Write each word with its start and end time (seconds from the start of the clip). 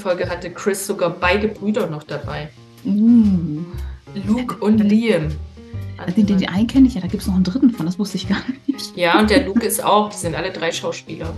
Folge 0.00 0.28
hatte 0.28 0.50
Chris 0.50 0.86
sogar 0.86 1.10
beide 1.10 1.48
Brüder 1.48 1.86
noch 1.88 2.02
dabei. 2.02 2.48
Uh. 2.84 3.60
Luke 4.26 4.56
und 4.64 4.78
Liam. 4.78 5.28
Den, 6.16 6.26
den, 6.26 6.38
den 6.38 6.48
einen 6.48 6.66
kenne 6.66 6.88
ich 6.88 6.94
ja, 6.94 7.00
da 7.02 7.06
gibt 7.08 7.22
es 7.22 7.28
noch 7.28 7.34
einen 7.34 7.44
dritten 7.44 7.70
von, 7.70 7.84
das 7.86 7.98
wusste 7.98 8.16
ich 8.16 8.28
gar 8.28 8.38
nicht. 8.66 8.96
Ja, 8.96 9.18
und 9.20 9.28
der 9.28 9.44
Luke 9.44 9.64
ist 9.66 9.84
auch, 9.84 10.08
die 10.08 10.16
sind 10.16 10.34
alle 10.34 10.50
drei 10.50 10.72
Schauspieler. 10.72 11.32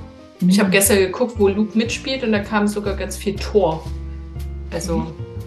Ich 0.47 0.59
habe 0.59 0.69
Mhm. 0.69 0.73
gestern 0.73 0.99
geguckt, 0.99 1.35
wo 1.39 1.49
Luke 1.49 1.77
mitspielt 1.77 2.23
und 2.23 2.33
da 2.33 2.39
kam 2.39 2.67
sogar 2.69 2.95
ganz 2.97 3.17
viel 3.17 3.35
Tor. 3.37 3.85
Also, 4.71 5.07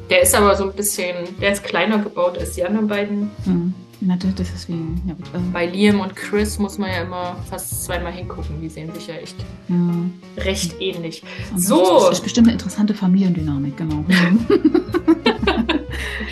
der 0.09 0.21
ist 0.21 0.35
aber 0.35 0.55
so 0.55 0.65
ein 0.69 0.73
bisschen, 0.75 1.15
der 1.41 1.53
ist 1.53 1.63
kleiner 1.63 1.97
gebaut 1.99 2.37
als 2.37 2.53
die 2.53 2.63
anderen 2.63 2.87
beiden. 2.87 3.31
Hm. 3.45 3.73
Na, 4.01 4.17
deswegen. 4.17 5.01
Ja, 5.07 5.13
gut, 5.13 5.25
ähm, 5.33 5.51
Bei 5.51 5.65
Liam 5.65 5.99
und 6.01 6.15
Chris 6.15 6.59
muss 6.59 6.77
man 6.77 6.89
ja 6.91 7.01
immer 7.01 7.37
fast 7.49 7.85
zweimal 7.85 8.11
hingucken. 8.11 8.61
Die 8.61 8.69
sehen 8.69 8.93
sich 8.93 9.07
ja 9.07 9.15
echt 9.15 9.37
ja. 9.69 10.43
recht 10.43 10.79
ähnlich. 10.81 11.23
Und 11.51 11.59
So. 11.59 12.01
Das 12.07 12.17
ist 12.17 12.23
bestimmt 12.23 12.47
eine 12.47 12.53
interessante 12.53 12.93
Familiendynamik, 12.93 13.77
genau. 13.77 14.03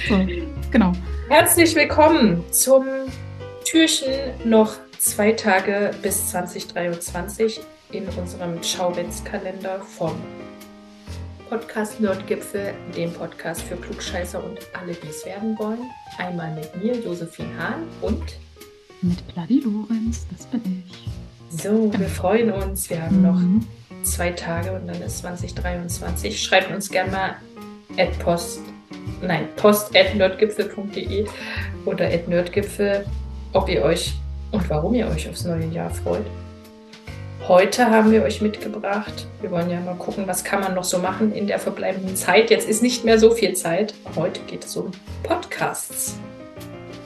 So, 0.09 0.19
genau. 0.71 0.91
Herzlich 1.29 1.75
willkommen 1.75 2.43
zum 2.51 2.83
Türchen 3.63 4.33
noch 4.43 4.73
zwei 4.99 5.31
Tage 5.31 5.91
bis 6.01 6.29
2023 6.29 7.61
in 7.91 8.05
unserem 8.19 8.61
Schauwitzkalender 8.61 9.79
vom 9.79 10.11
Podcast 11.49 11.99
Nerdgipfel, 11.99 12.73
dem 12.95 13.11
Podcast 13.13 13.61
für 13.61 13.75
Klugscheißer 13.75 14.43
und 14.43 14.59
alle, 14.79 14.93
die 14.93 15.07
es 15.07 15.25
werden 15.25 15.57
wollen. 15.59 15.89
Einmal 16.17 16.53
mit 16.55 16.75
mir, 16.81 16.95
Josephine 16.99 17.49
Hahn 17.57 17.83
und 18.01 18.21
Mit 19.01 19.25
Bloody 19.33 19.59
Lorenz, 19.61 20.25
das 20.35 20.45
bin 20.47 20.83
ich. 20.87 21.61
so, 21.61 21.91
wir 21.95 22.07
freuen 22.07 22.51
uns. 22.51 22.89
Wir 22.89 23.01
haben 23.03 23.21
noch 23.21 23.35
Mhm. 23.39 23.65
zwei 24.03 24.31
Tage 24.31 24.71
und 24.73 24.87
dann 24.87 25.01
ist 25.01 25.19
2023. 25.19 26.41
Schreibt 26.41 26.71
uns 26.71 26.89
gerne 26.89 27.11
mal 27.11 27.35
at 27.97 28.17
post, 28.19 28.59
nein, 29.21 29.47
post 29.55 29.95
at 29.95 30.15
nerdgipfel.de 30.15 31.25
oder 31.85 32.05
at 32.07 32.27
nerdgipfel, 32.27 33.05
ob 33.53 33.69
ihr 33.69 33.83
euch 33.83 34.13
und 34.51 34.67
warum 34.69 34.93
ihr 34.95 35.07
euch 35.07 35.29
aufs 35.29 35.45
neue 35.45 35.67
Jahr 35.67 35.89
freut. 35.89 36.25
Heute 37.47 37.89
haben 37.89 38.09
wir 38.09 38.23
euch 38.23 38.41
mitgebracht. 38.41 39.27
Wir 39.41 39.51
wollen 39.51 39.69
ja 39.69 39.77
mal 39.81 39.95
gucken, 39.95 40.25
was 40.27 40.45
kann 40.45 40.61
man 40.61 40.73
noch 40.75 40.85
so 40.85 40.99
machen 40.99 41.33
in 41.33 41.45
der 41.45 41.59
verbleibenden 41.59 42.15
Zeit. 42.15 42.49
Jetzt 42.49 42.69
ist 42.69 42.81
nicht 42.81 43.03
mehr 43.03 43.19
so 43.19 43.31
viel 43.31 43.53
Zeit. 43.53 43.93
Heute 44.15 44.39
geht 44.47 44.63
es 44.63 44.77
um 44.77 44.91
Podcasts. 45.23 46.17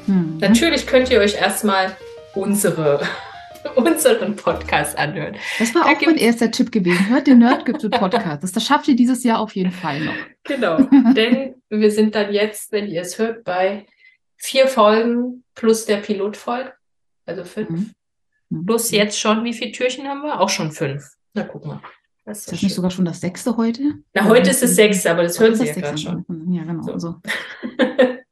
Mhm. 0.05 0.37
Natürlich 0.39 0.85
könnt 0.85 1.09
ihr 1.09 1.21
euch 1.21 1.41
erstmal 1.41 1.97
unsere, 2.35 3.01
unseren 3.75 4.35
Podcast 4.35 4.95
anhören. 4.95 5.37
Das 5.57 5.73
war 5.73 5.85
Da 5.85 5.91
auch 5.93 6.01
mein 6.05 6.17
erster 6.17 6.51
Tipp 6.51 6.71
gewesen. 6.71 7.09
Hört 7.09 7.25
den 7.25 7.39
Nerdgipfel 7.39 7.89
Podcast. 7.89 8.43
Das, 8.43 8.51
das 8.51 8.63
schafft 8.63 8.87
ihr 8.87 8.95
dieses 8.95 9.23
Jahr 9.23 9.39
auf 9.39 9.55
jeden 9.55 9.71
Fall 9.71 10.01
noch. 10.01 10.13
Genau, 10.43 10.77
denn 11.15 11.55
wir 11.69 11.89
sind 11.89 12.13
dann 12.13 12.31
jetzt, 12.31 12.71
wenn 12.71 12.85
ihr 12.85 13.01
es 13.01 13.17
hört, 13.17 13.43
bei 13.43 13.87
vier 14.35 14.67
Folgen 14.67 15.43
plus 15.55 15.85
der 15.87 15.97
Pilotfolge, 15.97 16.73
also 17.25 17.43
fünf. 17.43 17.69
Mhm. 17.71 17.91
Plus 18.65 18.91
jetzt 18.91 19.19
schon, 19.19 19.43
wie 19.43 19.53
viele 19.53 19.71
Türchen 19.71 20.07
haben 20.07 20.21
wir? 20.21 20.39
Auch 20.39 20.49
schon 20.49 20.71
fünf. 20.71 21.09
Na, 21.33 21.43
guck 21.43 21.65
mal. 21.65 21.81
Das 22.25 22.39
Ist 22.39 22.51
das 22.51 22.61
nicht 22.61 22.75
sogar 22.75 22.91
schon 22.91 23.05
das 23.05 23.21
sechste 23.21 23.55
heute? 23.55 23.95
Na, 24.13 24.25
heute 24.25 24.49
ist 24.49 24.61
es 24.61 24.75
sechs, 24.75 25.05
aber 25.05 25.23
das 25.23 25.39
hören 25.39 25.55
Sie 25.55 25.65
das 25.65 25.75
ja 25.75 25.81
gerade 25.81 25.97
sechste? 25.97 26.23
schon. 26.27 26.45
Mhm, 26.45 26.53
Ja, 26.53 26.63
genau. 26.63 26.83
So. 26.83 26.91
Also, 26.91 27.15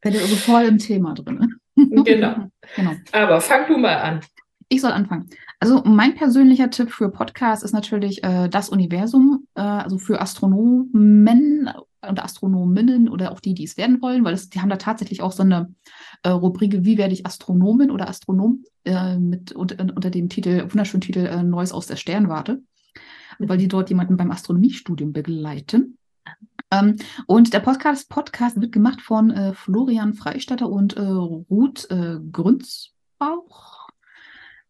seid 0.03 0.13
ihr 0.13 0.21
also 0.21 0.35
voll 0.35 0.63
im 0.63 0.77
Thema 0.77 1.13
drin. 1.13 1.55
Genau. 1.77 2.47
genau. 2.77 2.91
Aber 3.11 3.41
fang 3.41 3.67
du 3.67 3.77
mal 3.77 3.97
an. 3.97 4.21
Ich 4.69 4.79
soll 4.79 4.93
anfangen. 4.93 5.29
Also 5.59 5.83
mein 5.83 6.15
persönlicher 6.15 6.69
Tipp 6.69 6.89
für 6.89 7.09
Podcast 7.09 7.65
ist 7.65 7.73
natürlich 7.73 8.23
äh, 8.23 8.47
das 8.47 8.69
Universum, 8.69 9.45
äh, 9.55 9.61
also 9.61 9.97
für 9.97 10.21
Astronomen 10.21 11.69
und 12.01 12.23
Astronominnen 12.23 13.09
oder 13.09 13.33
auch 13.33 13.41
die, 13.41 13.53
die 13.53 13.65
es 13.65 13.75
werden 13.75 14.01
wollen, 14.01 14.23
weil 14.23 14.33
es, 14.33 14.49
die 14.49 14.61
haben 14.61 14.69
da 14.69 14.77
tatsächlich 14.77 15.21
auch 15.21 15.33
so 15.33 15.43
eine 15.43 15.73
äh, 16.25 16.29
Rubrik, 16.29 16.83
wie 16.83 16.97
werde 16.97 17.13
ich 17.13 17.25
Astronomin 17.25 17.91
oder 17.91 18.09
Astronom 18.09 18.63
äh, 18.83 19.17
mit 19.17 19.51
unter, 19.51 19.79
unter 19.79 20.09
dem 20.09 20.27
Titel, 20.27 20.63
wunderschönen 20.63 21.01
Titel 21.01 21.19
äh, 21.19 21.43
Neues 21.43 21.71
aus 21.71 21.85
der 21.85 21.97
Sternwarte, 21.97 22.63
weil 23.37 23.59
die 23.59 23.67
dort 23.67 23.89
jemanden 23.89 24.17
beim 24.17 24.31
Astronomiestudium 24.31 25.13
begleiten. 25.13 25.99
Ähm, 26.71 26.95
und 27.27 27.53
der 27.53 27.59
Podcast, 27.59 28.09
Podcast 28.09 28.59
wird 28.59 28.71
gemacht 28.71 29.01
von 29.01 29.29
äh, 29.29 29.53
Florian 29.53 30.15
Freistatter 30.15 30.67
und 30.67 30.97
äh, 30.97 31.01
Ruth 31.01 31.87
äh, 31.91 32.17
Grünzbauch. 32.31 33.74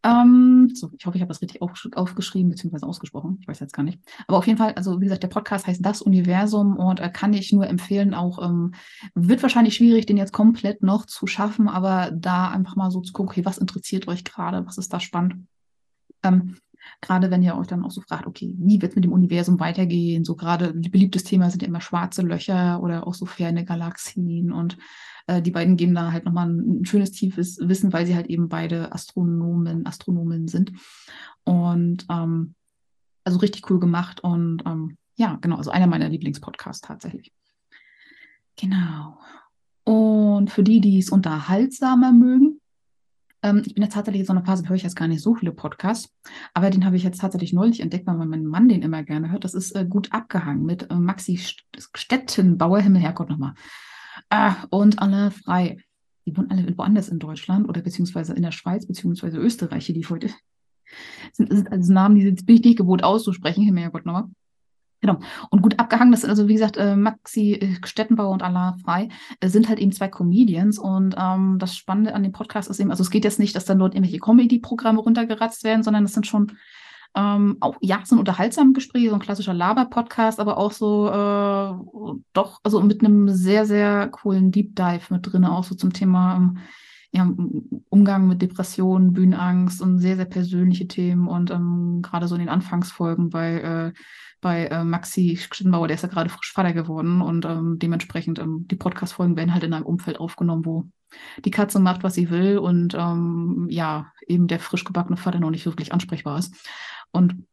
Ähm, 0.05 0.69
so, 0.75 0.91
ich 0.95 1.05
hoffe, 1.07 1.17
ich 1.17 1.21
habe 1.21 1.29
das 1.29 1.41
richtig 1.41 1.63
aufgesch 1.63 1.89
aufgeschrieben 1.95 2.51
bzw. 2.51 2.85
ausgesprochen. 2.85 3.39
Ich 3.41 3.47
weiß 3.47 3.59
jetzt 3.59 3.73
gar 3.73 3.81
nicht. 3.81 3.99
Aber 4.27 4.37
auf 4.37 4.45
jeden 4.45 4.59
Fall, 4.59 4.73
also 4.73 5.01
wie 5.01 5.05
gesagt, 5.05 5.23
der 5.23 5.29
Podcast 5.29 5.65
heißt 5.65 5.83
Das 5.83 6.03
Universum 6.03 6.77
und 6.77 6.99
äh, 6.99 7.09
kann 7.09 7.33
ich 7.33 7.51
nur 7.51 7.67
empfehlen. 7.67 8.13
Auch 8.13 8.37
ähm, 8.43 8.75
wird 9.15 9.41
wahrscheinlich 9.41 9.75
schwierig, 9.75 10.05
den 10.05 10.17
jetzt 10.17 10.31
komplett 10.31 10.83
noch 10.83 11.07
zu 11.07 11.25
schaffen, 11.25 11.67
aber 11.67 12.11
da 12.11 12.49
einfach 12.49 12.75
mal 12.75 12.91
so 12.91 13.01
zu 13.01 13.13
gucken, 13.13 13.31
okay, 13.31 13.45
was 13.45 13.57
interessiert 13.57 14.07
euch 14.07 14.23
gerade, 14.23 14.63
was 14.67 14.77
ist 14.77 14.93
da 14.93 14.99
spannend. 14.99 15.47
Ähm, 16.21 16.57
gerade 17.01 17.31
wenn 17.31 17.43
ihr 17.43 17.57
euch 17.57 17.67
dann 17.67 17.83
auch 17.83 17.91
so 17.91 18.01
fragt, 18.01 18.27
okay, 18.27 18.55
wie 18.57 18.81
wird 18.81 18.91
es 18.91 18.95
mit 18.95 19.05
dem 19.05 19.11
Universum 19.11 19.59
weitergehen? 19.59 20.23
So 20.23 20.35
gerade 20.35 20.73
beliebtes 20.73 21.23
Thema 21.23 21.49
sind 21.49 21.61
ja 21.61 21.67
immer 21.67 21.81
schwarze 21.81 22.21
Löcher 22.21 22.81
oder 22.81 23.07
auch 23.07 23.13
so 23.13 23.25
ferne 23.25 23.65
Galaxien 23.65 24.51
und 24.51 24.77
äh, 25.27 25.41
die 25.41 25.51
beiden 25.51 25.77
geben 25.77 25.95
da 25.95 26.11
halt 26.11 26.25
nochmal 26.25 26.49
ein, 26.49 26.81
ein 26.81 26.85
schönes, 26.85 27.11
tiefes 27.11 27.57
Wissen, 27.61 27.93
weil 27.93 28.05
sie 28.05 28.15
halt 28.15 28.27
eben 28.27 28.49
beide 28.49 28.91
Astronomen, 28.93 29.85
Astronomen 29.85 30.47
sind. 30.47 30.71
Und 31.43 32.05
ähm, 32.09 32.55
also 33.23 33.39
richtig 33.39 33.69
cool 33.69 33.79
gemacht 33.79 34.21
und 34.21 34.63
ähm, 34.65 34.97
ja, 35.15 35.37
genau, 35.41 35.57
also 35.57 35.71
einer 35.71 35.87
meiner 35.87 36.09
Lieblingspodcasts 36.09 36.87
tatsächlich. 36.87 37.31
Genau. 38.57 39.17
Und 39.83 40.51
für 40.51 40.63
die, 40.63 40.81
die 40.81 40.99
es 40.99 41.09
unterhaltsamer 41.09 42.11
mögen, 42.11 42.54
ähm, 43.45 43.61
ich 43.63 43.75
bin 43.75 43.83
jetzt 43.83 43.93
tatsächlich 43.93 44.21
in 44.21 44.25
so 44.25 44.33
einer 44.33 44.43
Phase, 44.43 44.67
höre 44.67 44.75
ich 44.75 44.83
jetzt 44.83 44.95
gar 44.95 45.07
nicht 45.07 45.21
so 45.21 45.35
viele 45.35 45.51
Podcasts, 45.51 46.11
aber 46.55 46.71
den 46.71 46.83
habe 46.83 46.95
ich 46.95 47.03
jetzt 47.03 47.21
tatsächlich 47.21 47.53
neulich 47.53 47.79
entdeckt, 47.79 48.07
weil 48.07 48.15
mein 48.15 48.45
Mann 48.45 48.67
den 48.67 48.81
immer 48.81 49.03
gerne 49.03 49.31
hört. 49.31 49.43
Das 49.43 49.53
ist 49.53 49.75
äh, 49.75 49.85
gut 49.87 50.11
abgehangen 50.11 50.65
mit 50.65 50.89
äh, 50.89 50.95
Maxi 50.95 51.37
St 51.37 51.63
Stettenbauer, 51.95 52.79
Himmel, 52.79 53.01
Herrgott 53.01 53.29
nochmal. 53.29 53.53
Ah, 54.29 54.55
und 54.71 54.99
Alain 54.99 55.31
Frei. 55.31 55.77
Die 56.25 56.35
wohnen 56.35 56.49
alle 56.49 56.75
woanders 56.75 57.09
in 57.09 57.19
Deutschland 57.19 57.69
oder 57.69 57.81
beziehungsweise 57.81 58.33
in 58.33 58.41
der 58.41 58.51
Schweiz, 58.51 58.87
beziehungsweise 58.87 59.37
Österreich, 59.37 59.85
die 59.85 60.07
heute 60.07 60.31
sind, 61.33 61.53
sind 61.53 61.71
also 61.71 61.93
Namen, 61.93 62.15
die 62.15 62.23
sind, 62.23 62.47
bin 62.47 62.55
ich 62.55 62.63
nicht 62.63 62.77
gewohnt 62.79 63.03
auszusprechen, 63.03 63.63
Himmel, 63.63 63.83
Herrgott 63.83 64.07
nochmal. 64.07 64.25
Genau. 65.05 65.19
Und 65.51 65.61
gut 65.61 65.79
abgehangen, 65.79 66.11
das 66.11 66.21
sind 66.21 66.31
also, 66.31 66.47
wie 66.47 66.53
gesagt, 66.53 66.77
äh, 66.77 66.95
Maxi 66.95 67.53
äh, 67.53 67.75
Stettenbauer 67.85 68.31
und 68.31 68.41
Alain 68.41 68.79
Frei 68.79 69.09
äh, 69.39 69.49
sind 69.49 69.69
halt 69.69 69.77
eben 69.77 69.91
zwei 69.91 70.07
Comedians. 70.07 70.79
Und 70.79 71.13
ähm, 71.15 71.59
das 71.59 71.75
Spannende 71.75 72.15
an 72.15 72.23
dem 72.23 72.31
Podcast 72.31 72.71
ist 72.71 72.79
eben, 72.79 72.89
also 72.89 73.03
es 73.03 73.11
geht 73.11 73.23
jetzt 73.23 73.37
nicht, 73.37 73.55
dass 73.55 73.65
dann 73.65 73.77
dort 73.77 73.93
irgendwelche 73.93 74.17
Comedy-Programme 74.17 74.99
runtergeratzt 74.99 75.63
werden, 75.63 75.83
sondern 75.83 76.05
es 76.05 76.13
sind 76.13 76.25
schon 76.25 76.53
ähm, 77.15 77.57
auch, 77.59 77.75
ja, 77.81 77.99
es 78.01 78.09
sind 78.09 78.17
unterhaltsame 78.17 78.73
Gespräche, 78.73 79.09
so 79.09 79.13
ein 79.13 79.21
klassischer 79.21 79.53
Laber-Podcast, 79.53 80.39
aber 80.39 80.57
auch 80.57 80.71
so, 80.71 81.07
äh, 81.07 82.23
doch, 82.33 82.59
also 82.63 82.81
mit 82.81 83.03
einem 83.03 83.29
sehr, 83.29 83.67
sehr 83.67 84.07
coolen 84.07 84.51
Deep 84.51 84.75
Dive 84.75 85.13
mit 85.13 85.31
drin, 85.31 85.45
auch 85.45 85.63
so 85.65 85.75
zum 85.75 85.93
Thema 85.93 86.37
ähm, 86.37 86.57
ja, 87.15 87.29
Umgang 87.89 88.27
mit 88.27 88.41
Depressionen, 88.41 89.13
Bühnenangst 89.13 89.81
und 89.81 89.99
sehr, 89.99 90.17
sehr 90.17 90.25
persönliche 90.25 90.87
Themen 90.87 91.27
und 91.27 91.49
ähm, 91.49 92.01
gerade 92.01 92.27
so 92.27 92.35
in 92.35 92.41
den 92.41 92.49
Anfangsfolgen 92.49 93.29
bei, 93.29 93.61
äh, 93.61 93.93
bei 94.41 94.65
äh, 94.65 94.83
Maxi 94.83 95.37
Stettenbauer, 95.37 95.87
der 95.87 95.95
ist 95.95 96.01
ja 96.01 96.09
gerade 96.09 96.29
frisch 96.29 96.51
Vater 96.51 96.73
geworden 96.73 97.21
und 97.21 97.45
ähm, 97.45 97.79
dementsprechend 97.79 98.39
ähm, 98.39 98.67
die 98.69 98.75
Podcast-Folgen 98.75 99.37
werden 99.37 99.53
halt 99.53 99.63
in 99.63 99.73
einem 99.73 99.85
Umfeld 99.85 100.19
aufgenommen, 100.19 100.65
wo 100.65 100.89
die 101.45 101.51
Katze 101.51 101.79
macht, 101.79 102.03
was 102.03 102.15
sie 102.15 102.29
will 102.29 102.57
und 102.57 102.93
ähm, 102.95 103.67
ja, 103.69 104.11
eben 104.27 104.47
der 104.47 104.59
frisch 104.59 104.83
gebackene 104.83 105.15
Vater 105.15 105.39
noch 105.39 105.51
nicht 105.51 105.65
wirklich 105.65 105.93
ansprechbar 105.93 106.37
ist. 106.37 106.53
Und 107.11 107.45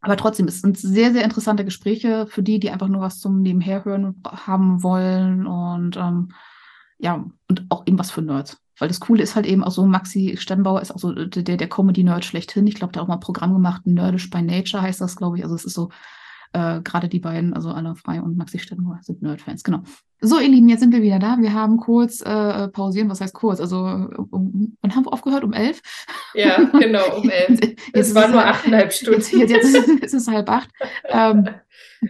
aber 0.00 0.16
trotzdem, 0.16 0.46
es 0.46 0.60
sind 0.60 0.78
sehr, 0.78 1.12
sehr 1.12 1.24
interessante 1.24 1.64
Gespräche 1.64 2.26
für 2.28 2.42
die, 2.42 2.60
die 2.60 2.70
einfach 2.70 2.88
nur 2.88 3.00
was 3.00 3.18
zum 3.18 3.40
Nebenherhören 3.40 4.22
haben 4.26 4.82
wollen 4.82 5.46
und 5.46 5.96
ähm, 5.96 6.28
ja, 6.98 7.24
und 7.48 7.66
auch 7.70 7.84
eben 7.86 7.98
was 7.98 8.10
für 8.10 8.22
Nerds. 8.22 8.58
Weil 8.78 8.88
das 8.88 9.00
Coole 9.00 9.22
ist 9.22 9.34
halt 9.34 9.46
eben 9.46 9.64
auch 9.64 9.72
so, 9.72 9.84
Maxi 9.86 10.36
Stettenbauer 10.38 10.80
ist 10.82 10.92
auch 10.92 10.98
so 11.00 11.12
der, 11.12 11.56
der 11.56 11.68
Comedy-Nerd 11.68 12.24
schlechthin. 12.24 12.66
Ich 12.68 12.74
glaube, 12.76 12.92
der 12.92 13.00
hat 13.02 13.04
auch 13.04 13.08
mal 13.08 13.14
ein 13.14 13.20
Programm 13.20 13.52
gemacht, 13.52 13.86
Nerdish 13.86 14.30
by 14.30 14.40
Nature 14.42 14.82
heißt 14.82 15.00
das, 15.00 15.16
glaube 15.16 15.36
ich. 15.38 15.42
Also 15.42 15.56
es 15.56 15.64
ist 15.64 15.74
so, 15.74 15.90
äh, 16.52 16.80
gerade 16.82 17.08
die 17.08 17.18
beiden, 17.18 17.54
also 17.54 17.70
Alain 17.70 17.96
Frei 17.96 18.22
und 18.22 18.36
Maxi 18.36 18.58
Stettenbauer 18.60 19.00
sind 19.02 19.20
Nerd-Fans, 19.20 19.64
genau. 19.64 19.82
So, 20.20 20.38
ihr 20.40 20.48
Lieben, 20.48 20.68
jetzt 20.68 20.80
sind 20.80 20.92
wir 20.92 21.02
wieder 21.02 21.18
da. 21.20 21.38
Wir 21.38 21.52
haben 21.54 21.76
kurz 21.76 22.20
äh, 22.22 22.66
pausieren. 22.68 23.08
Was 23.08 23.20
heißt 23.20 23.34
kurz? 23.34 23.60
Also, 23.60 23.78
um, 23.78 24.76
wann 24.80 24.94
haben 24.96 25.06
wir 25.06 25.12
aufgehört? 25.12 25.44
Um 25.44 25.52
elf? 25.52 25.80
Ja, 26.34 26.56
genau, 26.64 27.18
um 27.18 27.30
elf. 27.30 27.60
Es 27.92 28.08
Es 28.08 28.14
war 28.16 28.22
waren 28.22 28.32
nur 28.32 28.44
achteinhalb 28.44 28.92
Stunden. 28.92 29.20
Jetzt, 29.20 29.32
jetzt, 29.32 29.50
jetzt, 29.50 29.64
ist, 29.64 29.74
es- 29.76 29.86
jetzt 30.00 30.14
ist 30.14 30.22
es 30.22 30.28
halb 30.28 30.50
acht. 30.50 30.70
Ähm, 31.08 31.48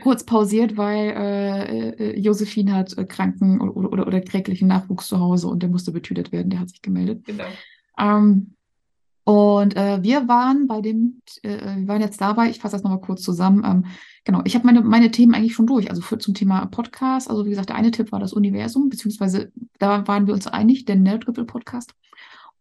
kurz 0.01 0.25
pausiert, 0.25 0.77
weil 0.77 1.11
äh, 1.11 1.89
äh, 1.91 2.21
Josephine 2.21 2.75
hat 2.75 2.97
äh, 2.97 3.05
kranken 3.05 3.61
oder, 3.61 3.93
oder, 3.93 4.07
oder 4.07 4.21
kränklichen 4.21 4.69
Nachwuchs 4.69 5.09
zu 5.09 5.19
Hause 5.19 5.49
und 5.49 5.63
der 5.63 5.71
musste 5.71 5.93
betütet 5.93 6.33
werden. 6.33 6.51
Der 6.51 6.61
hat 6.61 6.71
sich 6.71 6.83
gemeldet. 6.83 7.25
Genau. 7.25 7.45
Ähm, 7.99 8.55
Und 9.25 9.77
äh, 9.77 10.03
wir 10.03 10.27
waren 10.27 10.67
bei 10.67 10.81
dem, 10.81 11.21
äh, 11.43 11.77
wir 11.77 11.89
waren 11.89 12.01
jetzt 12.01 12.19
dabei, 12.19 12.49
ich 12.49 12.61
fasse 12.61 12.77
das 12.77 12.83
nochmal 12.83 13.03
kurz 13.03 13.23
zusammen. 13.23 13.63
Ähm, 13.63 13.85
genau, 14.25 14.41
ich 14.45 14.55
habe 14.55 14.65
meine, 14.65 14.81
meine 14.81 15.11
Themen 15.11 15.35
eigentlich 15.35 15.55
schon 15.55 15.67
durch. 15.67 15.91
Also 15.91 16.01
für, 16.01 16.19
zum 16.19 16.33
Thema 16.33 16.65
Podcast, 16.65 17.29
also 17.29 17.45
wie 17.45 17.51
gesagt, 17.51 17.69
der 17.69 17.77
eine 17.77 17.91
Tipp 17.91 18.11
war 18.11 18.21
das 18.21 18.33
Universum, 18.33 18.89
beziehungsweise 18.89 19.53
da 19.79 20.07
waren 20.09 20.27
wir 20.27 20.33
uns 20.33 20.47
einig, 20.47 20.87
der 20.87 20.97
Nerdgipfel-Podcast. 20.97 21.93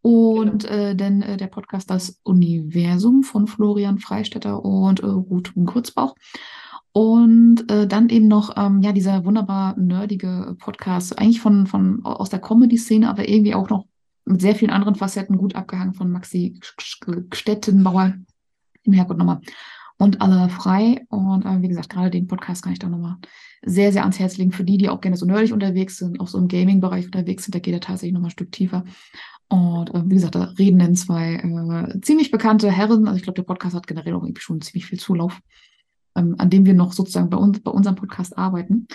Und 0.02 0.64
genau. 0.64 0.76
äh, 0.76 0.96
dann 0.96 1.22
äh, 1.22 1.38
der 1.38 1.48
Podcast 1.48 1.90
Das 1.90 2.20
Universum 2.24 3.24
von 3.24 3.48
Florian 3.48 4.00
Freistetter 4.00 4.64
und 4.64 5.00
äh, 5.00 5.06
Ruth 5.06 5.54
Kurzbauch. 5.66 6.16
Und 6.98 7.70
äh, 7.70 7.86
dann 7.86 8.10
eben 8.10 8.28
noch 8.28 8.58
ähm, 8.58 8.82
ja 8.82 8.92
dieser 8.92 9.24
wunderbar 9.24 9.78
nerdige 9.78 10.56
Podcast, 10.58 11.20
eigentlich 11.20 11.40
von, 11.40 11.68
von 11.68 12.04
aus 12.04 12.32
der 12.32 12.40
Comedy-Szene, 12.40 13.08
aber 13.08 13.30
irgendwie 13.30 13.54
auch 13.54 13.70
noch 13.70 13.86
mit 14.26 14.42
sehr 14.42 14.56
vielen 14.56 14.72
anderen 14.72 14.96
Facetten 14.96 15.38
gut 15.38 15.54
abgehangen 15.54 15.94
von 15.94 16.10
Maxi 16.10 16.60
Stettenbauer 17.36 18.16
im 18.82 18.94
Herkunft 18.94 19.20
nochmal. 19.20 19.42
Und 20.00 20.24
alle 20.24 20.50
frei. 20.50 21.06
Und 21.10 21.46
äh, 21.46 21.62
wie 21.62 21.68
gesagt, 21.68 21.92
gerade 21.92 22.10
den 22.10 22.26
Podcast 22.26 22.64
kann 22.64 22.74
ich 22.74 22.80
da 22.80 22.90
nochmal 22.90 23.18
sehr, 23.64 23.92
sehr 23.92 24.02
ans 24.02 24.18
Herz 24.18 24.38
legen. 24.38 24.52
Für 24.52 24.64
die, 24.64 24.80
die 24.80 24.90
auch 24.90 25.00
gerne 25.00 25.18
so 25.18 25.28
nerdig 25.28 25.54
unterwegs 25.54 25.98
sind, 25.98 26.20
auch 26.20 26.28
so 26.28 26.40
im 26.40 26.48
Gaming-Bereich 26.48 27.06
unterwegs 27.06 27.44
sind, 27.44 27.54
da 27.54 27.60
geht 27.60 27.76
er 27.76 27.80
tatsächlich 27.80 28.16
nochmal 28.16 28.30
ein 28.30 28.32
Stück 28.32 28.52
tiefer. 28.52 28.86
Und 29.50 29.94
äh, 29.94 30.02
wie 30.04 30.16
gesagt, 30.16 30.34
da 30.34 30.46
reden 30.58 30.80
dann 30.80 30.96
zwei 30.96 31.36
äh, 31.36 32.02
ziemlich 32.02 32.32
bekannte 32.32 32.72
Herren. 32.72 33.06
Also 33.06 33.18
ich 33.18 33.24
glaube, 33.24 33.36
der 33.36 33.44
Podcast 33.44 33.76
hat 33.76 33.86
generell 33.86 34.16
auch 34.16 34.24
irgendwie 34.24 34.42
schon 34.42 34.62
ziemlich 34.62 34.88
viel 34.88 35.00
Zulauf, 35.00 35.40
ähm, 36.18 36.36
an 36.38 36.50
dem 36.50 36.66
wir 36.66 36.74
noch 36.74 36.94
sozusagen 36.94 37.30
bei 37.30 37.38
uns, 37.38 37.62
bei 37.62 37.72
unserem 37.72 37.96
Podcast 37.96 38.38
arbeiten. 38.38 38.88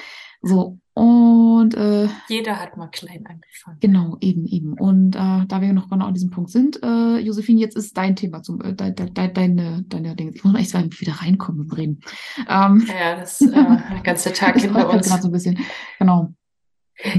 So, 0.42 0.78
und 0.94 1.74
äh, 1.74 2.08
jeder 2.28 2.60
hat 2.60 2.76
mal 2.76 2.88
klein 2.88 3.24
angefangen. 3.26 3.78
Genau, 3.80 4.16
eben, 4.20 4.46
eben. 4.46 4.72
Und 4.74 5.14
äh, 5.14 5.46
da 5.46 5.60
wir 5.60 5.72
noch 5.72 5.88
genau 5.88 6.06
an 6.06 6.14
diesem 6.14 6.30
Punkt 6.30 6.50
sind, 6.50 6.82
äh, 6.82 7.18
Josephine, 7.18 7.60
jetzt 7.60 7.76
ist 7.76 7.96
dein 7.96 8.16
Thema 8.16 8.42
zum 8.42 8.60
äh, 8.60 8.74
de, 8.74 8.92
de, 8.92 9.08
de, 9.08 9.32
deine, 9.32 9.84
deine 9.88 10.16
Dinge. 10.16 10.32
Ich 10.34 10.44
muss 10.44 10.54
echt 10.56 10.70
sagen, 10.70 10.90
wieder 10.98 11.14
reinkommen 11.14 11.62
und 11.62 11.76
reden. 11.76 12.00
Ähm, 12.48 12.86
ja, 12.88 13.16
das 13.16 13.40
äh, 13.40 13.50
der 13.50 14.02
ganze 14.02 14.32
Tag 14.34 14.60
hinter 14.60 14.90
uns. 14.90 15.08
gerade 15.08 15.22
so 15.22 15.28
ein 15.28 15.32
bisschen. 15.32 15.58
Genau. 15.98 16.34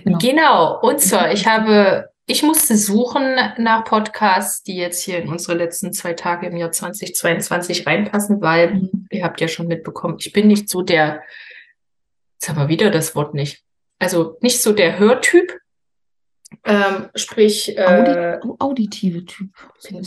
genau. 0.03 0.17
Genau. 0.19 0.81
Und 0.81 0.99
zwar, 0.99 1.31
ich 1.31 1.47
habe, 1.47 2.09
ich 2.25 2.43
musste 2.43 2.77
suchen 2.77 3.35
nach 3.57 3.83
Podcasts, 3.83 4.63
die 4.63 4.77
jetzt 4.77 5.03
hier 5.03 5.19
in 5.21 5.29
unsere 5.29 5.57
letzten 5.57 5.91
zwei 5.91 6.13
Tage 6.13 6.47
im 6.47 6.55
Jahr 6.55 6.71
2022 6.71 7.85
reinpassen, 7.85 8.41
weil 8.41 8.75
mhm. 8.75 9.07
ihr 9.11 9.23
habt 9.23 9.41
ja 9.41 9.47
schon 9.47 9.67
mitbekommen, 9.67 10.17
ich 10.19 10.31
bin 10.31 10.47
nicht 10.47 10.69
so 10.69 10.81
der 10.81 11.21
jetzt 12.43 12.49
haben 12.49 12.57
wir 12.57 12.67
wieder 12.67 12.91
das 12.91 13.15
Wort 13.15 13.33
nicht. 13.33 13.63
Also 13.99 14.37
nicht 14.41 14.61
so 14.61 14.73
der 14.73 14.99
Hörtyp, 14.99 15.57
ähm, 16.65 17.09
sprich 17.15 17.77
äh, 17.77 18.37
Audi 18.41 18.55
auditive 18.59 19.25
Typ. 19.25 19.49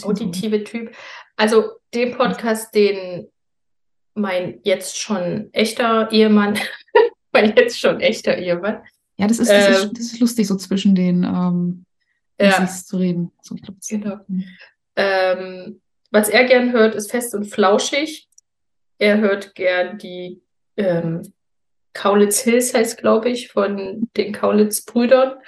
Auditive 0.03 0.63
Typ. 0.65 0.95
Also 1.37 1.71
den 1.95 2.15
Podcast, 2.15 2.75
den 2.75 3.29
mein 4.15 4.61
jetzt 4.65 4.99
schon 4.99 5.49
echter 5.53 6.13
Ehemann, 6.13 6.59
mein 7.33 7.55
jetzt 7.57 7.81
schon 7.81 8.01
echter 8.01 8.37
Ehemann. 8.37 8.83
Ja, 9.17 9.27
das 9.27 9.39
ist, 9.39 9.51
das, 9.51 9.69
ist, 9.71 9.85
ähm, 9.85 9.91
das 9.95 10.05
ist 10.13 10.21
lustig, 10.21 10.47
so 10.47 10.57
zwischen 10.57 10.95
den 10.95 11.25
ähm, 11.25 11.86
ja, 12.39 12.67
zu 12.67 12.97
reden. 12.97 13.33
So, 13.43 13.55
glaub, 13.55 13.77
genau. 13.89 14.19
Ähm, 14.97 15.81
was 16.11 16.29
er 16.29 16.45
gern 16.45 16.73
hört, 16.73 16.95
ist 16.95 17.11
fest 17.11 17.35
und 17.35 17.45
flauschig. 17.45 18.29
Er 18.99 19.19
hört 19.19 19.55
gern 19.55 19.99
die 19.99 20.41
ähm, 20.77 21.23
Kaulitz 21.97 22.41
Hills 22.41 22.75
heißt, 22.75 22.99
glaube 22.99 23.31
ich, 23.31 23.49
von 23.49 24.09
den 24.17 24.33
Kaulitz-Brüdern. 24.33 25.39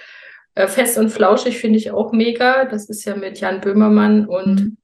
Äh, 0.54 0.66
Fest 0.66 0.98
und 0.98 1.10
Flauschig 1.10 1.58
finde 1.58 1.78
ich 1.78 1.90
auch 1.90 2.12
mega. 2.12 2.64
Das 2.64 2.88
ist 2.88 3.04
ja 3.04 3.14
mit 3.14 3.38
Jan 3.38 3.60
Böhmermann 3.60 4.26
und 4.26 4.60
mhm. 4.60 4.76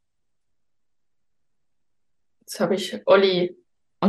jetzt 2.41 2.61
habe 2.61 2.75
ich 2.75 3.01
Olli. 3.07 3.57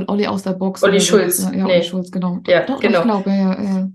Olli 0.08 0.28
aus 0.28 0.44
der 0.44 0.52
Box. 0.52 0.84
Olli 0.84 1.00
Schulz. 1.00 1.44
Ja, 1.44 1.52
ja 1.52 1.66
nee. 1.66 1.74
Olli 1.74 1.84
Schulz, 1.84 2.12
genau. 2.12 2.40
Ja, 2.48 2.66
Doch, 2.66 2.80
genau. 2.80 3.00
Ich 3.00 3.06
glaube, 3.06 3.30
ja, 3.30 3.64
ja. 3.64 3.90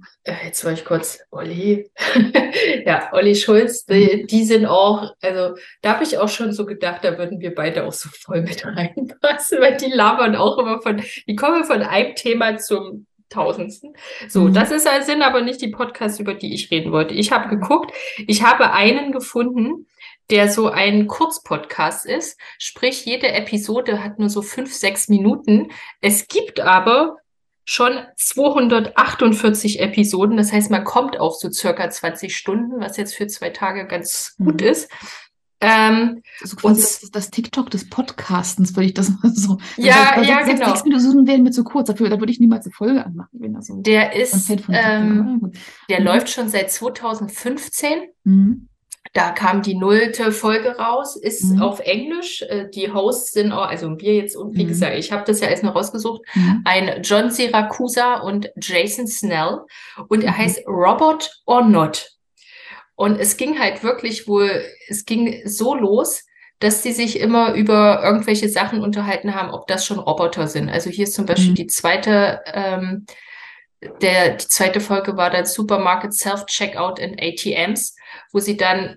Jetzt 0.44 0.64
war 0.64 0.72
ich 0.72 0.84
kurz, 0.84 1.20
Olli. 1.30 1.90
ja, 2.86 3.10
Olli 3.12 3.34
Schulz, 3.34 3.84
die, 3.84 4.26
die, 4.26 4.44
sind 4.44 4.66
auch, 4.66 5.14
also 5.22 5.56
da 5.82 5.94
habe 5.94 6.04
ich 6.04 6.18
auch 6.18 6.28
schon 6.28 6.52
so 6.52 6.64
gedacht, 6.66 7.04
da 7.04 7.18
würden 7.18 7.40
wir 7.40 7.54
beide 7.54 7.84
auch 7.84 7.92
so 7.92 8.08
voll 8.12 8.42
mit 8.42 8.64
reinpassen, 8.64 9.60
weil 9.60 9.76
die 9.76 9.90
labern 9.90 10.36
auch 10.36 10.58
immer 10.58 10.80
von, 10.80 11.02
die 11.26 11.36
kommen 11.36 11.64
von 11.64 11.82
einem 11.82 12.14
Thema 12.14 12.56
zum 12.56 13.06
Tausendsten. 13.30 13.94
So, 14.28 14.42
mhm. 14.42 14.54
das 14.54 14.72
ist 14.72 14.88
sind 15.06 15.22
aber 15.22 15.40
nicht 15.40 15.62
die 15.62 15.68
Podcasts, 15.68 16.18
über 16.18 16.34
die 16.34 16.52
ich 16.52 16.70
reden 16.70 16.92
wollte. 16.92 17.14
Ich 17.14 17.32
habe 17.32 17.48
geguckt, 17.48 17.92
ich 18.26 18.42
habe 18.42 18.72
einen 18.72 19.12
gefunden, 19.12 19.86
der 20.30 20.50
so 20.50 20.68
ein 20.68 21.06
Kurzpodcast 21.06 22.06
ist. 22.06 22.38
Sprich, 22.58 23.04
jede 23.04 23.32
Episode 23.32 24.02
hat 24.02 24.18
nur 24.18 24.28
so 24.28 24.42
fünf, 24.42 24.72
sechs 24.72 25.08
Minuten. 25.08 25.68
Es 26.00 26.28
gibt 26.28 26.60
aber 26.60 27.16
schon 27.64 28.00
248 28.16 29.80
Episoden. 29.80 30.36
Das 30.36 30.52
heißt, 30.52 30.70
man 30.70 30.84
kommt 30.84 31.20
auf 31.20 31.36
so 31.36 31.50
circa 31.50 31.88
20 31.88 32.36
Stunden, 32.36 32.80
was 32.80 32.96
jetzt 32.96 33.14
für 33.14 33.26
zwei 33.26 33.50
Tage 33.50 33.86
ganz 33.86 34.34
gut 34.38 34.60
mhm. 34.60 34.66
ist. 34.66 34.90
Ähm, 35.62 36.22
also 36.40 36.56
quasi 36.56 36.80
das, 36.80 37.10
das, 37.10 37.30
TikTok 37.30 37.70
des 37.70 37.90
Podcastens, 37.90 38.74
würde 38.74 38.86
ich 38.86 38.94
das 38.94 39.10
mal 39.10 39.30
so. 39.34 39.58
Ja, 39.76 40.12
also, 40.14 40.30
ja, 40.30 40.40
genau. 40.40 40.68
Sechs 40.68 40.84
Minuten 40.84 41.26
wären 41.26 41.42
mir 41.42 41.50
zu 41.50 41.64
kurz, 41.64 41.88
dafür 41.88 42.08
da 42.08 42.18
würde 42.18 42.32
ich 42.32 42.40
niemals 42.40 42.64
eine 42.64 42.72
Folge 42.72 43.04
anmachen. 43.04 43.28
Wenn 43.32 43.52
das 43.52 43.66
so 43.66 43.82
der 43.82 44.16
ist, 44.16 44.48
ähm, 44.70 45.52
der 45.90 46.00
mhm. 46.00 46.06
läuft 46.06 46.30
schon 46.30 46.48
seit 46.48 46.70
2015. 46.70 48.04
Mhm. 48.24 48.69
Da 49.12 49.30
kam 49.30 49.62
die 49.62 49.74
nullte 49.74 50.30
Folge 50.30 50.76
raus, 50.76 51.16
ist 51.16 51.44
mhm. 51.44 51.62
auf 51.62 51.80
Englisch. 51.80 52.42
Äh, 52.42 52.68
die 52.70 52.92
Hosts 52.92 53.32
sind 53.32 53.52
auch, 53.52 53.66
also 53.66 53.98
wir 53.98 54.14
jetzt, 54.14 54.36
und 54.36 54.56
wie 54.56 54.64
mhm. 54.64 54.68
gesagt, 54.68 54.96
ich 54.96 55.10
habe 55.10 55.24
das 55.26 55.40
ja 55.40 55.48
erst 55.48 55.64
noch 55.64 55.74
rausgesucht, 55.74 56.22
mhm. 56.34 56.62
ein 56.64 57.02
John 57.02 57.30
Siracusa 57.30 58.20
und 58.20 58.50
Jason 58.56 59.08
Snell. 59.08 59.62
Und 60.08 60.22
er 60.22 60.32
mhm. 60.32 60.38
heißt 60.38 60.66
Robot 60.68 61.30
or 61.46 61.62
Not. 61.64 62.10
Und 62.94 63.18
es 63.18 63.36
ging 63.36 63.58
halt 63.58 63.82
wirklich 63.82 64.28
wohl, 64.28 64.62
es 64.88 65.06
ging 65.06 65.40
so 65.44 65.74
los, 65.74 66.22
dass 66.60 66.82
sie 66.82 66.92
sich 66.92 67.18
immer 67.18 67.54
über 67.54 68.02
irgendwelche 68.04 68.48
Sachen 68.48 68.82
unterhalten 68.82 69.34
haben, 69.34 69.50
ob 69.50 69.66
das 69.66 69.86
schon 69.86 69.98
Roboter 69.98 70.46
sind. 70.46 70.68
Also 70.68 70.90
hier 70.90 71.04
ist 71.04 71.14
zum 71.14 71.26
Beispiel 71.26 71.52
mhm. 71.52 71.54
die 71.54 71.66
zweite, 71.66 72.42
ähm, 72.44 73.06
der, 74.02 74.34
die 74.34 74.46
zweite 74.46 74.80
Folge 74.80 75.16
war 75.16 75.30
dann 75.30 75.46
Supermarket 75.46 76.12
Self-Checkout 76.12 76.98
in 76.98 77.16
ATMs, 77.18 77.96
wo 78.32 78.38
sie 78.38 78.56
dann 78.56 78.96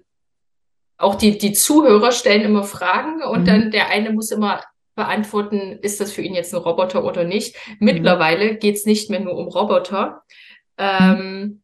auch 0.97 1.15
die, 1.15 1.37
die 1.37 1.53
Zuhörer 1.53 2.11
stellen 2.11 2.43
immer 2.43 2.63
Fragen 2.63 3.23
und 3.23 3.41
mhm. 3.41 3.45
dann 3.45 3.71
der 3.71 3.89
eine 3.89 4.11
muss 4.11 4.31
immer 4.31 4.61
beantworten, 4.95 5.79
ist 5.81 5.99
das 5.99 6.11
für 6.11 6.21
ihn 6.21 6.35
jetzt 6.35 6.53
ein 6.53 6.61
Roboter 6.61 7.03
oder 7.03 7.23
nicht. 7.23 7.55
Mhm. 7.67 7.85
Mittlerweile 7.85 8.55
geht's 8.55 8.85
nicht 8.85 9.09
mehr 9.09 9.19
nur 9.19 9.35
um 9.35 9.47
Roboter. 9.47 10.23
Ähm, 10.77 11.61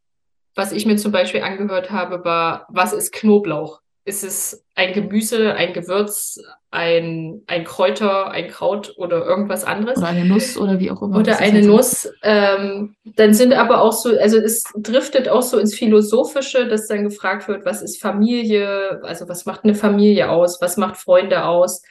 was 0.55 0.71
ich 0.71 0.85
mir 0.85 0.97
zum 0.97 1.11
Beispiel 1.11 1.41
angehört 1.41 1.91
habe, 1.91 2.23
war, 2.25 2.65
was 2.69 2.93
ist 2.93 3.13
Knoblauch? 3.13 3.81
Ist 4.09 4.23
es 4.23 4.65
ein 4.73 4.93
Gemüse, 4.93 5.53
ein 5.53 5.71
Gewürz, 5.71 6.41
ein, 6.71 7.43
ein 7.45 7.63
Kräuter, 7.63 8.31
ein 8.31 8.47
Kraut 8.47 8.95
oder 8.97 9.23
irgendwas 9.23 9.65
anderes? 9.65 9.99
Oder 9.99 10.07
eine 10.07 10.25
Nuss 10.25 10.57
oder 10.57 10.79
wie 10.79 10.89
auch 10.89 11.03
immer. 11.03 11.19
Oder 11.19 11.37
eine 11.37 11.61
Nuss. 11.61 12.11
Ähm, 12.23 12.95
dann 13.05 13.35
sind 13.35 13.53
aber 13.53 13.81
auch 13.81 13.93
so, 13.93 14.17
also 14.17 14.39
es 14.39 14.63
driftet 14.75 15.29
auch 15.29 15.43
so 15.43 15.59
ins 15.59 15.75
Philosophische, 15.75 16.67
dass 16.67 16.87
dann 16.87 17.03
gefragt 17.03 17.47
wird, 17.47 17.65
was 17.65 17.83
ist 17.83 18.01
Familie? 18.01 18.99
Also 19.03 19.29
was 19.29 19.45
macht 19.45 19.63
eine 19.63 19.75
Familie 19.75 20.31
aus? 20.31 20.59
Was 20.59 20.75
macht 20.75 20.97
Freunde 20.97 21.45
aus? 21.45 21.83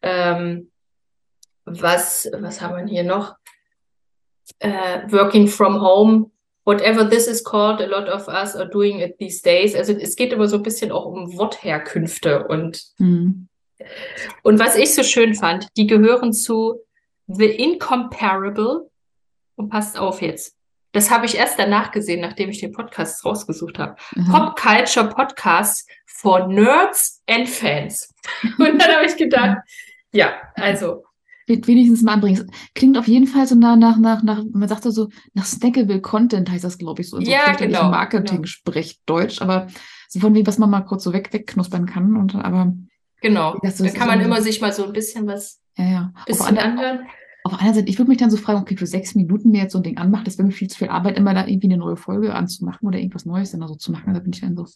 Ähm, 0.00 0.70
was, 1.64 2.30
was 2.38 2.60
haben 2.60 2.76
wir 2.76 2.86
hier 2.86 3.02
noch? 3.02 3.34
Äh, 4.60 5.10
working 5.10 5.48
from 5.48 5.80
home 5.80 6.30
whatever 6.64 7.08
this 7.08 7.26
is 7.26 7.42
called, 7.42 7.80
a 7.80 7.86
lot 7.86 8.08
of 8.08 8.28
us 8.28 8.56
are 8.56 8.68
doing 8.68 9.00
it 9.00 9.18
these 9.18 9.42
days. 9.42 9.74
Also 9.74 9.92
es 9.92 10.16
geht 10.16 10.32
immer 10.32 10.48
so 10.48 10.56
ein 10.56 10.62
bisschen 10.62 10.92
auch 10.92 11.06
um 11.06 11.36
Wortherkünfte 11.36 12.46
und 12.46 12.82
mhm. 12.98 13.48
und 14.42 14.58
was 14.58 14.76
ich 14.76 14.94
so 14.94 15.02
schön 15.02 15.34
fand, 15.34 15.68
die 15.76 15.86
gehören 15.86 16.32
zu 16.32 16.80
The 17.26 17.46
Incomparable 17.46 18.90
und 19.56 19.68
passt 19.70 19.98
auf 19.98 20.20
jetzt. 20.20 20.56
Das 20.92 21.10
habe 21.10 21.26
ich 21.26 21.36
erst 21.36 21.58
danach 21.58 21.90
gesehen, 21.90 22.20
nachdem 22.20 22.50
ich 22.50 22.60
den 22.60 22.70
Podcast 22.70 23.24
rausgesucht 23.24 23.78
habe. 23.80 23.96
Mhm. 24.14 24.30
Pop 24.30 24.56
Culture 24.56 25.08
Podcast 25.08 25.88
for 26.06 26.46
Nerds 26.46 27.20
and 27.28 27.48
Fans. 27.48 28.14
Und 28.58 28.80
dann 28.80 28.94
habe 28.94 29.06
ich 29.06 29.16
gedacht, 29.16 29.58
ja, 30.12 30.34
also 30.54 31.04
wenigstens 31.46 32.02
mal 32.02 32.14
anbringen. 32.14 32.50
Klingt 32.74 32.98
auf 32.98 33.08
jeden 33.08 33.26
Fall 33.26 33.46
so 33.46 33.54
nach, 33.54 33.76
nach, 33.76 33.98
nach, 33.98 34.22
nach 34.22 34.44
man 34.52 34.68
sagt 34.68 34.84
so, 34.84 35.08
nach 35.34 35.44
snackable 35.44 36.00
Content 36.00 36.50
heißt 36.50 36.64
das, 36.64 36.78
glaube 36.78 37.02
ich, 37.02 37.10
so. 37.10 37.18
In 37.18 37.24
so 37.24 37.30
ja, 37.30 37.52
genau. 37.52 37.90
Marketing 37.90 38.36
genau. 38.36 38.46
spricht 38.46 39.00
Deutsch, 39.06 39.42
aber 39.42 39.68
so 40.08 40.20
von 40.20 40.34
wie, 40.34 40.46
was 40.46 40.58
man 40.58 40.70
mal 40.70 40.82
kurz 40.82 41.04
so 41.04 41.12
weg, 41.12 41.32
wegknuspern 41.32 41.86
kann. 41.86 42.16
Und, 42.16 42.34
aber 42.34 42.74
genau, 43.20 43.58
da 43.62 43.70
kann 43.88 44.08
man 44.08 44.20
immer 44.20 44.40
sich 44.42 44.60
mal 44.60 44.72
so 44.72 44.84
ein 44.84 44.92
bisschen 44.92 45.26
was 45.26 45.60
ja, 45.76 45.84
ja. 45.84 46.14
bisschen 46.26 46.58
anhören. 46.58 47.00
auf 47.44 47.60
einer 47.60 47.74
Seite, 47.74 47.88
ich 47.88 47.98
würde 47.98 48.10
mich 48.10 48.18
dann 48.18 48.30
so 48.30 48.36
fragen, 48.36 48.60
okay, 48.60 48.76
für 48.76 48.86
sechs 48.86 49.14
Minuten 49.14 49.50
mir 49.50 49.62
jetzt 49.62 49.72
so 49.72 49.78
ein 49.78 49.82
Ding 49.82 49.98
anmachen, 49.98 50.24
das 50.24 50.38
wäre 50.38 50.46
mir 50.46 50.52
viel 50.52 50.68
zu 50.68 50.78
viel 50.78 50.88
Arbeit, 50.88 51.18
immer 51.18 51.34
da 51.34 51.46
irgendwie 51.46 51.66
eine 51.66 51.78
neue 51.78 51.96
Folge 51.96 52.34
anzumachen 52.34 52.86
oder 52.86 52.98
irgendwas 52.98 53.26
Neues 53.26 53.50
dann 53.50 53.66
so 53.66 53.74
zu 53.74 53.92
machen. 53.92 54.14
Da 54.14 54.20
bin 54.20 54.32
ich 54.32 54.40
dann 54.40 54.56
so, 54.56 54.66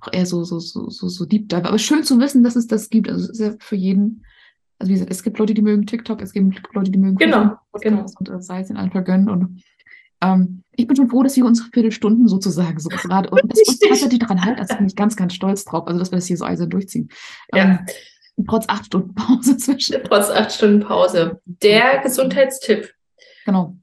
auch 0.00 0.12
eher 0.12 0.26
so, 0.26 0.44
so, 0.44 0.60
so, 0.60 0.88
so, 0.90 1.08
so 1.08 1.24
Deep 1.26 1.48
Dive. 1.48 1.66
Aber 1.66 1.78
schön 1.78 2.04
zu 2.04 2.20
wissen, 2.20 2.42
dass 2.42 2.56
es 2.56 2.66
das 2.66 2.88
gibt. 2.88 3.08
Also 3.08 3.24
es 3.24 3.30
ist 3.30 3.40
ja 3.40 3.54
für 3.58 3.76
jeden, 3.76 4.24
also 4.78 4.90
wie 4.90 4.94
gesagt, 4.94 5.10
es 5.10 5.22
gibt 5.22 5.38
Leute, 5.38 5.54
die 5.54 5.62
mögen 5.62 5.86
TikTok, 5.86 6.22
es 6.22 6.32
gibt 6.32 6.74
Leute, 6.74 6.90
die 6.90 6.98
mögen 6.98 7.16
genau, 7.16 7.56
genau. 7.80 8.06
und 8.18 8.28
äh, 8.28 8.40
sei 8.40 8.60
es 8.60 8.70
in 8.70 8.76
allen 8.76 8.92
vergönnen. 8.92 9.28
Und 9.28 9.62
ähm, 10.20 10.62
ich 10.72 10.86
bin 10.86 10.96
schon 10.96 11.08
froh, 11.08 11.22
dass 11.22 11.36
wir 11.36 11.44
unsere 11.44 11.68
Viertelstunden 11.72 12.28
sozusagen 12.28 12.78
so 12.78 12.88
gerade 12.88 13.30
und 13.30 13.42
das 13.48 13.58
uns 13.66 13.78
tatsächlich 13.80 14.20
daran 14.20 14.44
halt, 14.44 14.58
also 14.58 14.76
bin 14.76 14.86
ich 14.86 14.96
ganz, 14.96 15.16
ganz 15.16 15.34
stolz 15.34 15.64
drauf, 15.64 15.86
also 15.86 15.98
dass 15.98 16.12
wir 16.12 16.16
das 16.16 16.26
hier 16.26 16.36
so 16.36 16.44
eisern 16.44 16.70
durchziehen. 16.70 17.08
Ja. 17.52 17.64
Ähm, 17.64 17.78
trotz 18.48 18.66
acht 18.68 18.86
Stunden 18.86 19.14
Pause 19.14 19.56
zwischen. 19.56 19.96
Trotz 20.04 20.30
acht 20.30 20.52
Stunden 20.52 20.80
Pause. 20.80 21.40
Der 21.44 21.98
Gesundheitstipp. 22.02 22.92
Genau. 23.44 23.76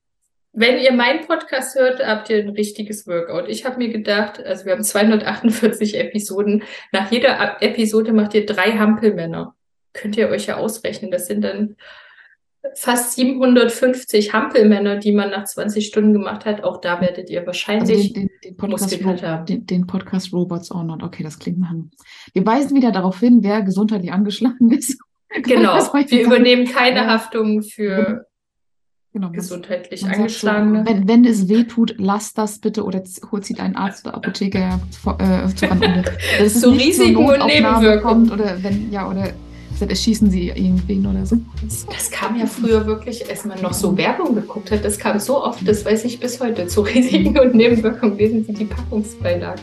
Wenn 0.53 0.79
ihr 0.79 0.93
meinen 0.93 1.27
Podcast 1.27 1.77
hört, 1.77 2.05
habt 2.05 2.29
ihr 2.29 2.37
ein 2.37 2.49
richtiges 2.49 3.05
Workout. 3.07 3.49
Ich 3.49 3.65
habe 3.65 3.77
mir 3.77 3.89
gedacht, 3.89 4.41
also 4.41 4.63
wir 4.63 4.71
haben 4.71 4.83
248 4.83 5.99
Episoden. 5.99 6.63
Nach 6.93 7.11
jeder 7.11 7.61
Episode 7.61 8.13
macht 8.13 8.33
ihr 8.35 8.45
drei 8.45 8.77
Hampelmänner. 8.77 9.54
Könnt 9.95 10.17
ihr 10.17 10.29
euch 10.29 10.47
ja 10.47 10.57
ausrechnen. 10.57 11.09
Das 11.09 11.27
sind 11.27 11.41
dann 11.41 11.75
fast 12.73 13.13
750 13.13 14.33
Hampelmänner, 14.33 14.97
die 14.97 15.11
man 15.11 15.29
nach 15.29 15.45
20 15.45 15.85
Stunden 15.85 16.13
gemacht 16.13 16.45
hat. 16.45 16.63
Auch 16.63 16.81
da 16.81 17.01
werdet 17.01 17.29
ihr 17.29 17.45
wahrscheinlich 17.45 17.97
also 17.97 18.13
den, 18.13 18.27
den, 18.27 18.29
den, 18.43 18.57
Podcast 18.57 19.23
haben. 19.23 19.45
Den, 19.45 19.65
den, 19.65 19.87
Podcast 19.87 20.33
Robots 20.33 20.71
or 20.71 20.83
Not. 20.83 21.03
Okay, 21.03 21.23
das 21.23 21.39
klingt 21.39 21.59
nach. 21.59 21.73
Wir 22.33 22.45
weisen 22.45 22.75
wieder 22.75 22.91
darauf 22.91 23.19
hin, 23.19 23.39
wer 23.41 23.61
gesundheitlich 23.61 24.11
angeschlagen 24.11 24.71
ist. 24.71 24.99
Genau. 25.43 25.75
Wir 25.75 26.23
übernehmen 26.23 26.65
keine 26.65 27.07
Haftung 27.07 27.61
für 27.61 28.25
genau, 29.11 29.31
gesundheitlich 29.31 30.05
angeschlagene. 30.05 30.85
So, 30.85 30.93
wenn, 30.93 31.09
wenn 31.09 31.25
es 31.25 31.49
weh 31.49 31.65
tut, 31.65 31.95
lasst 31.97 32.37
das 32.37 32.59
bitte 32.59 32.85
oder 32.85 33.03
holt 33.31 33.43
sie 33.43 33.59
einen 33.59 33.75
Arzt 33.75 34.07
oder 34.07 34.15
Apotheker 34.15 34.79
äh, 35.19 35.47
zu 35.55 35.69
an. 35.69 36.05
so 36.47 36.69
Risiken 36.69 37.17
und 37.17 37.45
Nebenwirkungen. 37.47 38.01
Kommt 38.01 38.31
oder 38.31 38.63
wenn, 38.63 38.93
ja, 38.93 39.09
oder 39.09 39.33
dann 39.79 39.89
erschießen 39.89 40.29
sie 40.29 40.49
irgendwen 40.49 41.05
oder 41.05 41.25
so. 41.25 41.37
Das 41.87 42.09
kam 42.11 42.37
ja 42.37 42.45
früher 42.45 42.85
wirklich, 42.85 43.29
als 43.29 43.45
man 43.45 43.61
noch 43.61 43.73
so 43.73 43.97
Werbung 43.97 44.35
geguckt 44.35 44.71
hat, 44.71 44.85
das 44.85 44.97
kam 44.97 45.19
so 45.19 45.43
oft, 45.43 45.67
das 45.67 45.85
weiß 45.85 46.05
ich 46.05 46.19
bis 46.19 46.39
heute, 46.39 46.67
zu 46.67 46.81
Risiken 46.81 47.37
und 47.39 47.55
Nebenwirkungen. 47.55 48.17
Lesen 48.17 48.45
Sie 48.45 48.53
die 48.53 48.65
Packungsbeilagen. 48.65 49.61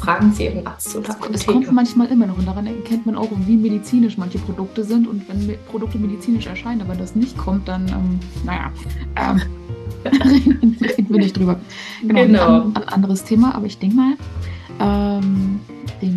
Fragen 0.00 0.32
Sie 0.32 0.44
Ihren 0.44 0.66
Arzt 0.66 0.96
oder 0.96 1.10
Apotheker. 1.10 1.32
Das 1.32 1.46
kommt 1.46 1.72
manchmal 1.72 2.06
immer 2.08 2.26
noch 2.26 2.38
und 2.38 2.46
daran 2.46 2.66
erkennt 2.66 3.04
man 3.04 3.16
auch, 3.16 3.28
wie 3.46 3.56
medizinisch 3.56 4.16
manche 4.16 4.38
Produkte 4.38 4.82
sind 4.82 5.06
und 5.06 5.28
wenn 5.28 5.56
Produkte 5.70 5.98
medizinisch 5.98 6.46
erscheinen, 6.46 6.80
aber 6.80 6.94
das 6.94 7.14
nicht 7.14 7.36
kommt, 7.36 7.68
dann, 7.68 7.86
ähm, 7.88 8.20
naja, 8.44 8.72
ähm, 9.16 9.42
reden 10.80 11.06
wir 11.10 11.18
nicht 11.18 11.36
drüber. 11.36 11.60
Genau, 12.02 12.22
genau. 12.22 12.60
Ein, 12.62 12.76
ein 12.76 12.88
anderes 12.88 13.24
Thema, 13.24 13.54
aber 13.54 13.66
ich 13.66 13.78
denke 13.78 13.96
mal, 13.96 14.14
ähm, 14.80 15.60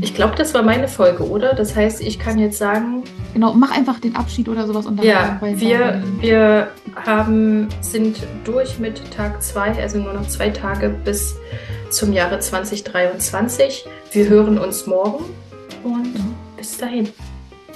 ich 0.02 0.14
glaube, 0.14 0.36
das 0.38 0.54
war 0.54 0.64
meine 0.64 0.88
Folge, 0.88 1.28
oder? 1.30 1.54
Das 1.54 1.76
heißt, 1.76 2.02
ich 2.02 2.18
kann 2.18 2.40
jetzt 2.40 2.58
sagen. 2.58 3.04
Genau, 3.34 3.54
mach 3.54 3.76
einfach 3.76 4.00
den 4.00 4.16
Abschied 4.16 4.48
oder 4.48 4.66
sowas. 4.66 4.86
Und 4.86 4.98
dann 4.98 5.06
ja, 5.06 5.42
wir, 5.42 6.02
wir 6.22 6.68
haben, 7.06 7.68
sind 7.82 8.24
durch 8.46 8.80
mit 8.80 9.12
Tag 9.12 9.44
2, 9.44 9.82
also 9.82 10.00
nur 10.00 10.14
noch 10.14 10.28
zwei 10.28 10.50
Tage 10.50 10.90
bis 11.04 11.36
zum 11.94 12.12
Jahre 12.12 12.40
2023. 12.40 13.86
Wir 14.12 14.30
hören 14.30 14.58
uns 14.58 14.88
morgen 14.88 15.26
und 15.84 16.14
bis 16.58 16.78
dahin. 16.78 17.06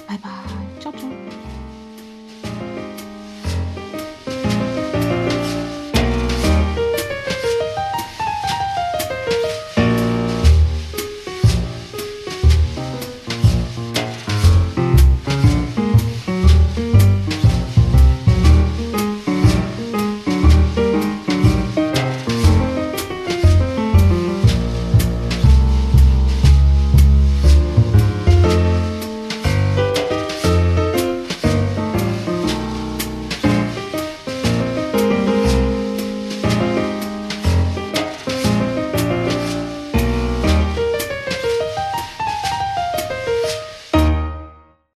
Bye, 0.08 0.18
bye. 0.22 0.80
Ciao, 0.80 0.92
ciao. 0.92 1.10